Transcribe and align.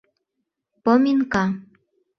ПОМИНКА 0.83 1.43